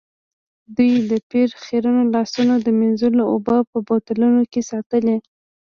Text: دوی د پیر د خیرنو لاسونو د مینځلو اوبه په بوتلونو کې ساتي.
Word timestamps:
دوی 0.75 0.91
د 1.09 1.13
پیر 1.29 1.47
د 1.53 1.57
خیرنو 1.65 2.03
لاسونو 2.13 2.53
د 2.59 2.67
مینځلو 2.79 3.23
اوبه 3.33 3.57
په 3.71 3.77
بوتلونو 3.87 4.41
کې 4.51 4.61
ساتي. 4.69 5.15